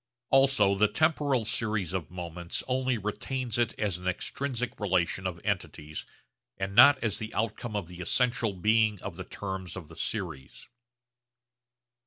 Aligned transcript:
Also 0.31 0.73
the 0.73 0.87
temporal 0.87 1.45
series 1.45 1.93
of 1.93 2.09
moments 2.09 2.63
only 2.67 2.97
retains 2.97 3.59
it 3.59 3.77
as 3.77 3.99
an 3.99 4.07
extrinsic 4.07 4.79
relation 4.79 5.27
of 5.27 5.39
entities 5.43 6.07
and 6.57 6.73
not 6.73 6.97
as 7.03 7.19
the 7.19 7.31
outcome 7.35 7.75
of 7.75 7.85
the 7.87 8.01
essential 8.01 8.53
being 8.53 8.99
of 9.03 9.15
the 9.15 9.23
terms 9.23 9.75
of 9.75 9.89
the 9.89 9.95
series. 9.95 10.67